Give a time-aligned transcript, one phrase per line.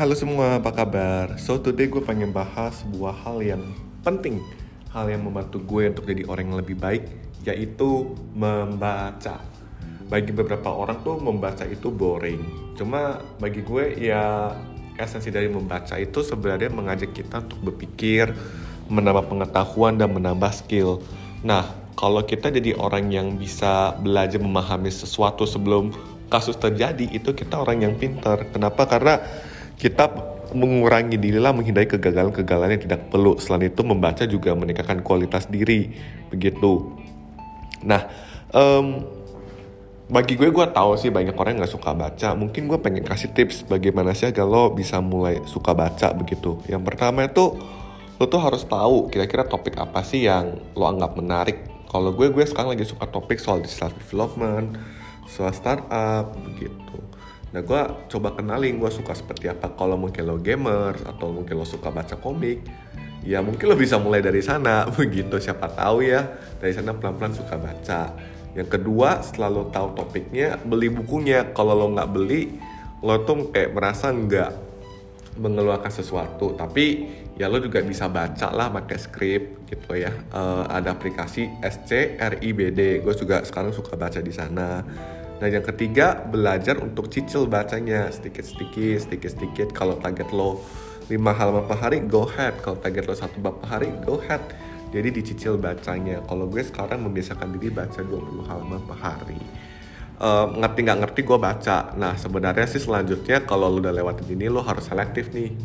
[0.00, 1.36] Halo semua, apa kabar?
[1.36, 3.60] So today gue pengen bahas sebuah hal yang
[4.00, 4.40] penting
[4.96, 7.04] Hal yang membantu gue untuk jadi orang yang lebih baik
[7.44, 9.44] Yaitu membaca
[10.08, 12.40] Bagi beberapa orang tuh membaca itu boring
[12.80, 14.56] Cuma bagi gue ya
[14.96, 18.32] esensi dari membaca itu sebenarnya mengajak kita untuk berpikir
[18.88, 21.04] Menambah pengetahuan dan menambah skill
[21.44, 25.92] Nah, kalau kita jadi orang yang bisa belajar memahami sesuatu sebelum
[26.32, 28.48] kasus terjadi itu kita orang yang pintar.
[28.54, 28.86] Kenapa?
[28.86, 29.18] Karena
[29.80, 30.12] kita
[30.52, 33.40] mengurangi diri lah menghindari kegagalan-kegagalan yang tidak perlu.
[33.40, 35.88] Selain itu membaca juga meningkatkan kualitas diri
[36.28, 36.92] begitu.
[37.86, 38.04] Nah,
[38.52, 39.00] um,
[40.10, 42.36] bagi gue gue tahu sih banyak orang nggak suka baca.
[42.36, 46.60] Mungkin gue pengen kasih tips bagaimana sih agar lo bisa mulai suka baca begitu.
[46.68, 47.56] Yang pertama itu
[48.20, 51.88] lo tuh harus tahu kira-kira topik apa sih yang lo anggap menarik.
[51.88, 54.76] Kalau gue gue sekarang lagi suka topik soal self development,
[55.24, 57.00] soal startup begitu
[57.50, 59.74] nah gue coba kenalin gue suka seperti apa.
[59.74, 62.62] Kalau mungkin lo gamer atau mungkin lo suka baca komik
[63.24, 64.88] ya mungkin lo bisa mulai dari sana.
[64.98, 66.24] Begitu siapa tahu ya
[66.60, 68.02] dari sana pelan-pelan suka baca.
[68.56, 71.52] Yang kedua setelah lo tahu topiknya beli bukunya.
[71.52, 72.42] Kalau lo nggak beli
[73.00, 74.50] lo tuh kayak merasa nggak
[75.40, 76.56] mengeluarkan sesuatu.
[76.56, 76.84] Tapi
[77.40, 80.12] ya lo juga bisa baca lah pakai script gitu ya.
[80.34, 84.82] Uh, ada aplikasi SCRIBD gue juga sekarang suka baca di sana
[85.40, 89.72] Nah yang ketiga belajar untuk cicil bacanya sedikit-sedikit, sedikit-sedikit.
[89.72, 90.60] Kalau target lo
[91.08, 92.60] 5 halaman per hari, go ahead.
[92.60, 94.44] Kalau target lo satu bab per hari, go ahead.
[94.92, 96.20] Jadi dicicil bacanya.
[96.28, 99.40] Kalau gue sekarang membiasakan diri baca 20 halaman per hari.
[100.20, 101.96] Uh, ngerti nggak ngerti gue baca.
[101.96, 105.56] Nah sebenarnya sih selanjutnya kalau lo udah lewatin ini lo harus selektif nih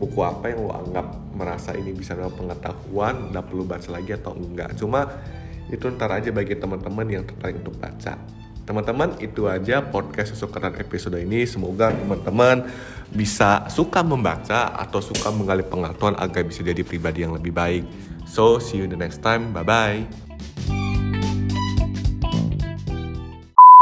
[0.00, 4.32] buku apa yang lo anggap merasa ini bisa nambah pengetahuan, nggak perlu baca lagi atau
[4.32, 4.72] enggak.
[4.80, 5.04] Cuma
[5.68, 8.16] itu ntar aja bagi teman-teman yang tertarik untuk baca.
[8.68, 11.48] Teman-teman, itu aja podcast kesukaan episode ini.
[11.48, 12.68] Semoga teman-teman
[13.08, 17.88] bisa suka membaca atau suka menggali pengetahuan agar bisa jadi pribadi yang lebih baik.
[18.28, 19.56] So, see you the next time.
[19.56, 20.04] Bye-bye.